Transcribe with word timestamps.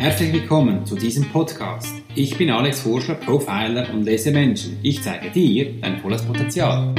Herzlich 0.00 0.32
willkommen 0.32 0.86
zu 0.86 0.96
diesem 0.96 1.28
Podcast. 1.30 1.94
Ich 2.14 2.38
bin 2.38 2.50
Alex 2.50 2.80
Forscher, 2.80 3.16
Profiler 3.16 3.92
und 3.92 4.04
lese 4.04 4.30
Menschen. 4.30 4.78
Ich 4.82 5.02
zeige 5.02 5.28
dir 5.28 5.74
dein 5.78 6.00
volles 6.00 6.22
Potenzial. 6.22 6.94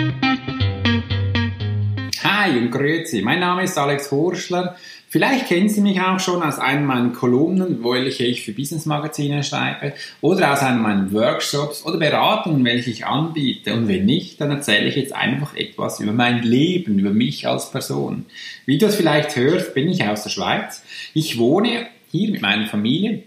Hi 2.24 2.60
und 2.60 2.70
grüezi, 2.70 3.24
mein 3.24 3.40
Name 3.40 3.64
ist 3.64 3.76
Alex 3.76 4.12
Horschler. 4.12 4.76
Vielleicht 5.10 5.48
kennen 5.48 5.68
Sie 5.68 5.82
mich 5.82 6.00
auch 6.00 6.20
schon 6.20 6.44
aus 6.44 6.60
einem 6.60 6.86
meiner 6.86 7.10
Kolumnen, 7.10 7.84
welche 7.84 8.23
ich 8.23 8.45
für 8.45 8.52
Business 8.52 8.86
Magazine 8.86 9.43
schreibe, 9.43 9.93
oder 10.21 10.54
aus 10.54 10.59
einem 10.59 10.83
meiner 10.83 11.11
Workshops 11.11 11.83
oder 11.83 11.97
Beratungen, 11.97 12.63
welche 12.63 12.91
ich 12.91 13.07
anbiete. 13.07 13.73
Und 13.73 13.88
wenn 13.88 14.05
nicht, 14.05 14.39
dann 14.39 14.52
erzähle 14.52 14.86
ich 14.86 14.95
jetzt 14.95 15.15
einfach 15.15 15.55
etwas 15.55 15.99
über 15.99 16.13
mein 16.13 16.43
Leben, 16.43 16.99
über 16.99 17.09
mich 17.09 17.47
als 17.47 17.71
Person. 17.71 18.25
Wie 18.68 18.77
du 18.77 18.86
es 18.86 18.95
vielleicht 18.95 19.36
hörst, 19.36 19.73
bin 19.73 19.89
ich 19.89 20.05
aus 20.05 20.21
der 20.21 20.29
Schweiz. 20.29 20.83
Ich 21.15 21.39
wohne 21.39 21.88
hier 22.12 22.32
mit 22.32 22.41
meiner 22.41 22.68
Familie, 22.68 23.23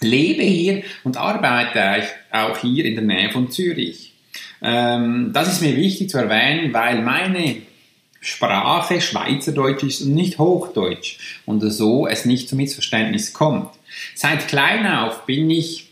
lebe 0.00 0.42
hier 0.42 0.82
und 1.04 1.16
arbeite 1.16 2.04
auch 2.30 2.58
hier 2.58 2.84
in 2.84 2.94
der 2.94 3.04
Nähe 3.04 3.30
von 3.30 3.50
Zürich. 3.50 4.12
Ähm, 4.62 5.30
das 5.32 5.52
ist 5.52 5.62
mir 5.62 5.76
wichtig 5.76 6.10
zu 6.10 6.18
erwähnen, 6.18 6.72
weil 6.72 7.02
meine 7.02 7.56
Sprache 8.20 9.00
Schweizerdeutsch 9.00 9.82
ist 9.82 10.02
und 10.02 10.14
nicht 10.14 10.38
Hochdeutsch 10.38 11.40
und 11.46 11.60
so 11.70 12.06
es 12.06 12.26
nicht 12.26 12.48
zu 12.48 12.56
Missverständnis 12.56 13.32
kommt. 13.32 13.70
Seit 14.14 14.46
klein 14.48 14.86
auf 14.86 15.24
bin 15.24 15.48
ich 15.50 15.89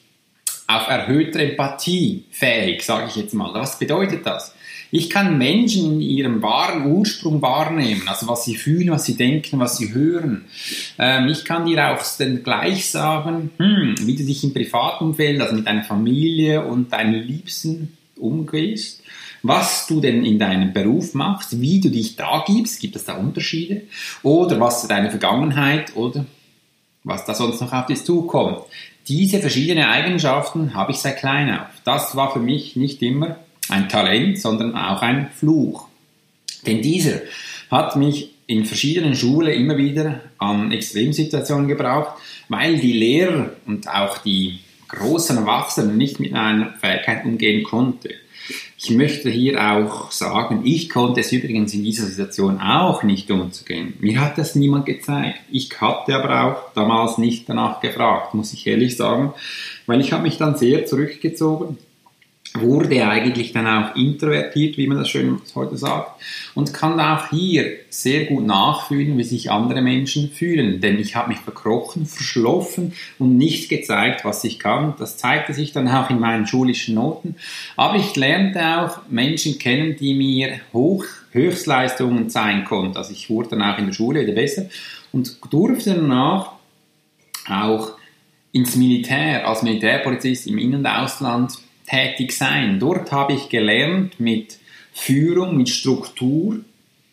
auf 0.69 0.89
erhöhter 0.89 1.41
Empathie 1.41 2.25
fähig, 2.31 2.83
sage 2.83 3.07
ich 3.09 3.17
jetzt 3.17 3.35
mal. 3.35 3.53
Was 3.55 3.79
bedeutet 3.79 4.25
das? 4.25 4.55
Ich 4.91 5.11
kann 5.11 5.37
Menschen 5.37 5.95
in 5.95 6.01
ihrem 6.01 6.41
wahren 6.41 6.87
Ursprung 6.87 7.43
wahrnehmen, 7.43 8.03
also 8.07 8.29
was 8.29 8.45
sie 8.45 8.55
fühlen, 8.55 8.91
was 8.91 9.05
sie 9.05 9.17
denken, 9.17 9.59
was 9.59 9.77
sie 9.77 9.93
hören. 9.93 10.45
Ähm, 10.99 11.29
ich 11.29 11.45
kann 11.45 11.67
dir 11.67 11.91
auch 11.91 12.03
dann 12.19 12.43
gleich 12.43 12.89
sagen, 12.89 13.51
hm, 13.59 13.97
wie 14.01 14.17
du 14.17 14.25
dich 14.25 14.45
im 14.45 14.55
Privatumfeld, 14.55 15.41
also 15.41 15.55
mit 15.57 15.67
deiner 15.67 15.85
Familie 15.85 16.65
und 16.65 16.93
deinen 16.93 17.23
Liebsten 17.23 17.97
umgehst 18.17 19.03
was 19.43 19.87
du 19.87 20.01
denn 20.01 20.25
in 20.25 20.39
deinem 20.39 20.73
Beruf 20.73 21.15
machst, 21.15 21.61
wie 21.61 21.81
du 21.81 21.91
dich 21.91 22.17
da 22.17 22.45
gibst, 22.47 22.81
gibt 22.81 22.97
es 22.97 23.05
da 23.05 23.15
Unterschiede? 23.15 23.83
Oder 24.23 24.59
was 24.61 24.87
deine 24.89 25.11
Vergangenheit 25.11 25.95
oder 25.97 26.27
was 27.05 27.25
da 27.25 27.35
sonst 27.35 27.61
noch 27.61 27.73
auf 27.73 27.87
dich 27.87 28.05
zukommt. 28.05 28.61
Diese 29.09 29.41
verschiedenen 29.41 29.85
Eigenschaften 29.85 30.75
habe 30.75 30.93
ich 30.93 30.99
seit 30.99 31.19
klein 31.19 31.51
auf. 31.51 31.69
Das 31.85 32.15
war 32.15 32.33
für 32.33 32.41
mich 32.41 32.77
nicht 32.77 33.03
immer 33.03 33.37
ein 33.69 33.89
Talent, 33.89 34.41
sondern 34.41 34.77
auch 34.77 35.03
ein 35.03 35.31
Fluch. 35.35 35.89
Denn 36.67 36.83
dieser 36.83 37.21
hat 37.71 37.97
mich 37.97 38.35
in 38.47 38.65
verschiedenen 38.65 39.15
Schulen 39.15 39.53
immer 39.53 39.77
wieder 39.77 40.21
an 40.39 40.73
Extremsituationen 40.73 41.69
gebraucht, 41.69 42.15
weil 42.49 42.79
die 42.79 42.93
Lehrer 42.93 43.51
und 43.67 43.89
auch 43.89 44.19
die 44.19 44.61
großen 44.89 45.37
Erwachsenen 45.37 45.97
nicht 45.97 46.21
mit 46.21 46.35
einer 46.35 46.73
Fähigkeit 46.81 47.25
umgehen 47.25 47.65
konnten. 47.65 48.11
Ich 48.79 48.91
möchte 48.91 49.29
hier 49.29 49.61
auch 49.61 50.11
sagen, 50.11 50.63
ich 50.65 50.89
konnte 50.89 51.21
es 51.21 51.33
übrigens 51.33 51.75
in 51.75 51.85
dieser 51.85 52.07
Situation 52.07 52.61
auch 52.61 53.03
nicht 53.03 53.31
umzugehen. 53.31 53.95
Mir 54.01 54.21
hat 54.21 54.39
das 54.39 54.55
niemand 54.55 54.87
gezeigt. 54.87 55.41
Ich 55.51 55.81
hatte 55.81 56.15
aber 56.15 56.45
auch 56.45 56.73
damals 56.75 57.19
nicht 57.19 57.49
danach 57.49 57.81
gefragt, 57.81 58.35
muss 58.35 58.53
ich 58.53 58.67
ehrlich 58.67 58.97
sagen, 58.97 59.35
weil 59.87 60.01
ich 60.01 60.13
habe 60.13 60.23
mich 60.23 60.39
dann 60.39 60.57
sehr 60.57 60.87
zurückgezogen 60.87 61.77
wurde 62.55 63.07
eigentlich 63.07 63.53
dann 63.53 63.67
auch 63.67 63.95
introvertiert, 63.97 64.77
wie 64.77 64.87
man 64.87 64.99
das 64.99 65.09
schön 65.09 65.41
heute 65.55 65.77
sagt, 65.77 66.21
und 66.55 66.73
kann 66.73 66.99
auch 66.99 67.31
hier 67.31 67.77
sehr 67.91 68.25
gut 68.25 68.47
nachfühlen, 68.47 69.19
wie 69.19 69.25
sich 69.25 69.51
andere 69.51 69.83
Menschen 69.83 70.31
fühlen. 70.31 70.81
Denn 70.81 70.99
ich 70.99 71.15
habe 71.17 71.29
mich 71.29 71.39
verkrochen, 71.39 72.07
verschlossen 72.07 72.95
und 73.19 73.37
nicht 73.37 73.69
gezeigt, 73.69 74.25
was 74.25 74.45
ich 74.45 74.59
kann. 74.59 74.95
Das 74.99 75.17
zeigte 75.17 75.55
sich 75.55 75.73
dann 75.73 75.89
auch 75.89 76.11
in 76.11 76.21
meinen 76.21 76.47
schulischen 76.47 76.95
Noten. 76.95 77.37
Aber 77.77 77.97
ich 77.97 78.17
lernte 78.17 78.61
auch 78.61 79.01
Menschen 79.09 79.59
kennen, 79.59 79.97
die 79.97 80.15
mir 80.15 80.61
hoch, 80.73 81.05
Höchstleistungen 81.33 82.31
zeigen 82.31 82.65
konnten. 82.65 82.97
Also 82.97 83.13
ich 83.13 83.29
wurde 83.29 83.51
dann 83.51 83.63
auch 83.63 83.79
in 83.79 83.87
der 83.87 83.93
Schule 83.93 84.23
wieder 84.23 84.33
besser 84.33 84.67
und 85.13 85.39
durfte 85.51 85.95
danach 85.95 86.53
auch 87.49 87.93
ins 88.53 88.77
Militär, 88.77 89.47
als 89.47 89.63
Militärpolizist 89.63 90.47
im 90.47 90.59
In- 90.59 90.75
und 90.75 90.87
Ausland 90.87 91.59
tätig 91.89 92.33
sein. 92.33 92.79
Dort 92.79 93.13
habe 93.13 93.33
ich 93.33 93.49
gelernt, 93.49 94.21
mit 94.21 94.59
Führung, 94.93 95.57
mit 95.57 95.69
Struktur 95.69 96.61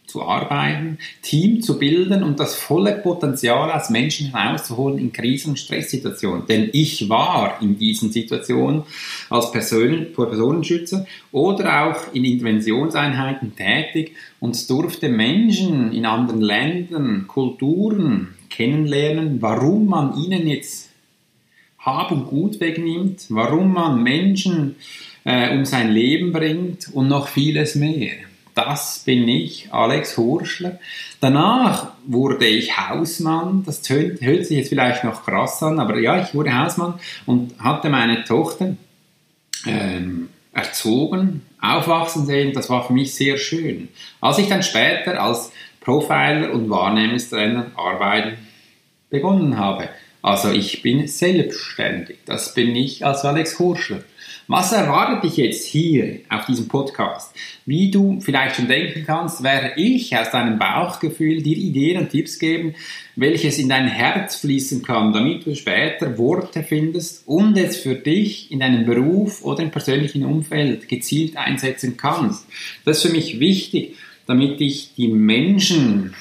zu 0.07 0.23
arbeiten, 0.23 0.97
Team 1.21 1.61
zu 1.61 1.77
bilden 1.77 2.23
und 2.23 2.39
das 2.39 2.55
volle 2.55 2.93
Potenzial 2.93 3.69
aus 3.71 3.89
Menschen 3.89 4.31
herauszuholen 4.31 4.97
in 4.97 5.11
Krisen- 5.11 5.49
und 5.49 5.59
Stresssituationen. 5.59 6.45
Denn 6.47 6.69
ich 6.71 7.09
war 7.09 7.61
in 7.61 7.77
diesen 7.77 8.11
Situationen 8.11 8.83
als 9.29 9.51
Person, 9.51 10.07
Personenschützer 10.15 11.05
oder 11.31 11.85
auch 11.85 12.13
in 12.13 12.23
Interventionseinheiten 12.23 13.55
tätig 13.55 14.15
und 14.39 14.69
durfte 14.69 15.09
Menschen 15.09 15.91
in 15.91 16.05
anderen 16.05 16.41
Ländern, 16.41 17.25
Kulturen 17.27 18.35
kennenlernen, 18.49 19.41
warum 19.41 19.87
man 19.87 20.17
ihnen 20.17 20.47
jetzt 20.47 20.94
hab 21.85 22.11
und 22.11 22.27
Gut 22.27 22.59
wegnimmt, 22.59 23.27
warum 23.29 23.73
man 23.73 24.01
Menschen 24.01 24.75
äh, 25.23 25.55
um 25.55 25.65
sein 25.65 25.91
Leben 25.91 26.31
bringt 26.31 26.89
und 26.93 27.07
noch 27.07 27.27
vieles 27.27 27.75
mehr. 27.75 28.13
Das 28.55 29.03
bin 29.05 29.27
ich, 29.27 29.67
Alex 29.73 30.17
Horschler. 30.17 30.79
Danach 31.19 31.91
wurde 32.05 32.45
ich 32.47 32.77
Hausmann. 32.77 33.63
Das 33.65 33.87
hört, 33.89 34.21
hört 34.21 34.45
sich 34.45 34.57
jetzt 34.57 34.69
vielleicht 34.69 35.03
noch 35.03 35.25
krass 35.25 35.61
an, 35.61 35.79
aber 35.79 35.99
ja, 35.99 36.21
ich 36.21 36.33
wurde 36.33 36.57
Hausmann 36.57 36.93
und 37.25 37.59
hatte 37.59 37.89
meine 37.89 38.23
Tochter 38.23 38.77
ähm, 39.65 40.29
erzogen, 40.53 41.41
aufwachsen 41.61 42.25
sehen. 42.25 42.53
Das 42.53 42.69
war 42.69 42.87
für 42.87 42.93
mich 42.93 43.13
sehr 43.13 43.37
schön. 43.37 43.89
Als 44.21 44.37
ich 44.37 44.47
dann 44.47 44.63
später 44.63 45.21
als 45.21 45.51
Profiler 45.81 46.53
und 46.53 46.69
Wahrnehmungstrainer 46.69 47.71
arbeiten 47.75 48.37
begonnen 49.09 49.57
habe, 49.57 49.89
also 50.25 50.49
ich 50.49 50.81
bin 50.81 51.05
selbstständig. 51.05 52.17
Das 52.25 52.55
bin 52.55 52.75
ich 52.75 53.05
als 53.05 53.23
Alex 53.25 53.59
Horschler. 53.59 54.03
Was 54.47 54.71
erwartet 54.71 55.23
dich 55.23 55.37
jetzt 55.37 55.67
hier 55.67 56.21
auf 56.29 56.47
diesem 56.47 56.67
Podcast? 56.67 57.35
Wie 57.67 57.91
du 57.91 58.19
vielleicht 58.21 58.55
schon 58.55 58.67
denken 58.67 59.03
kannst, 59.05 59.43
werde 59.43 59.79
ich 59.79 60.17
aus 60.17 60.31
deinem 60.31 60.57
Bauchgefühl 60.57 61.43
dir 61.43 61.55
Ideen 61.55 61.99
und 61.99 62.09
Tipps 62.09 62.39
geben, 62.39 62.73
welches 63.15 63.59
in 63.59 63.69
dein 63.69 63.87
Herz 63.87 64.37
fließen 64.37 64.81
kann, 64.81 65.13
damit 65.13 65.45
du 65.45 65.55
später 65.55 66.17
Worte 66.17 66.63
findest 66.63 67.27
und 67.27 67.55
es 67.55 67.77
für 67.77 67.93
dich 67.93 68.51
in 68.51 68.61
deinem 68.61 68.87
Beruf 68.87 69.45
oder 69.45 69.61
im 69.61 69.69
persönlichen 69.69 70.25
Umfeld 70.25 70.89
gezielt 70.89 71.37
einsetzen 71.37 71.97
kannst. 71.97 72.47
Das 72.83 72.97
ist 72.97 73.03
für 73.03 73.15
mich 73.15 73.39
wichtig, 73.39 73.93
damit 74.25 74.59
ich 74.59 74.95
die 74.95 75.07
Menschen 75.07 76.15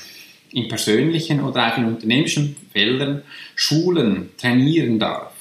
in 0.54 0.69
persönlichen 0.69 1.42
oder 1.42 1.72
auch 1.72 1.78
in 1.78 1.84
unternehmerischen 1.84 2.56
Feldern 2.72 3.22
schulen, 3.54 4.31
trainieren 4.38 4.98
darf. 4.98 5.32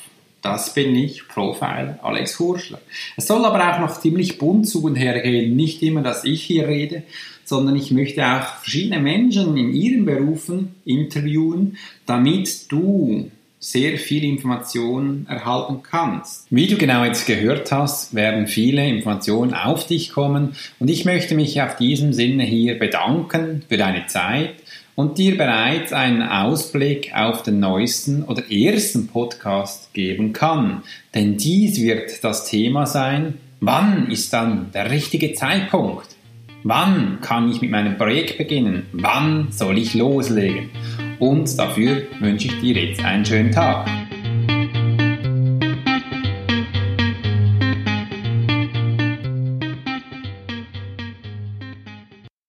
Das 0.41 0.73
bin 0.73 0.93
ich, 0.95 1.27
Profile 1.29 1.99
Alex 2.01 2.37
Hurschler. 2.37 2.81
Es 3.15 3.27
soll 3.27 3.45
aber 3.45 3.71
auch 3.71 3.79
noch 3.79 3.97
ziemlich 3.99 4.37
bunt 4.37 4.67
zu 4.67 4.83
und 4.83 4.95
her 4.95 5.21
gehen. 5.21 5.55
Nicht 5.55 5.81
immer, 5.81 6.01
dass 6.01 6.25
ich 6.25 6.43
hier 6.43 6.67
rede, 6.67 7.03
sondern 7.45 7.77
ich 7.77 7.91
möchte 7.91 8.25
auch 8.25 8.57
verschiedene 8.57 8.99
Menschen 8.99 9.55
in 9.55 9.73
ihren 9.73 10.03
Berufen 10.03 10.75
interviewen, 10.83 11.77
damit 12.05 12.69
du 12.71 13.31
sehr 13.59 13.97
viel 13.97 14.25
Informationen 14.25 15.25
erhalten 15.29 15.81
kannst. 15.89 16.47
Wie 16.49 16.67
du 16.67 16.75
genau 16.75 17.05
jetzt 17.05 17.25
gehört 17.25 17.71
hast, 17.71 18.13
werden 18.13 18.47
viele 18.47 18.85
Informationen 18.85 19.53
auf 19.53 19.87
dich 19.87 20.11
kommen 20.11 20.57
und 20.79 20.89
ich 20.89 21.05
möchte 21.05 21.35
mich 21.35 21.61
auf 21.61 21.77
diesem 21.77 22.11
Sinne 22.11 22.43
hier 22.43 22.77
bedanken 22.77 23.63
für 23.69 23.77
deine 23.77 24.07
Zeit 24.07 24.55
und 24.95 25.17
dir 25.17 25.37
bereits 25.37 25.91
einen 25.93 26.21
Ausblick 26.21 27.11
auf 27.15 27.43
den 27.43 27.59
neuesten 27.59 28.23
oder 28.23 28.51
ersten 28.51 29.07
Podcast 29.07 29.93
geben 29.93 30.33
kann. 30.33 30.83
Denn 31.15 31.37
dies 31.37 31.81
wird 31.81 32.23
das 32.23 32.45
Thema 32.45 32.85
sein, 32.85 33.35
wann 33.59 34.11
ist 34.11 34.33
dann 34.33 34.71
der 34.73 34.91
richtige 34.91 35.33
Zeitpunkt? 35.33 36.07
Wann 36.63 37.19
kann 37.21 37.51
ich 37.51 37.61
mit 37.61 37.71
meinem 37.71 37.97
Projekt 37.97 38.37
beginnen? 38.37 38.85
Wann 38.93 39.47
soll 39.51 39.77
ich 39.77 39.95
loslegen? 39.95 40.69
Und 41.19 41.57
dafür 41.59 42.03
wünsche 42.19 42.47
ich 42.47 42.59
dir 42.61 42.75
jetzt 42.75 43.03
einen 43.03 43.25
schönen 43.25 43.51
Tag. 43.51 43.87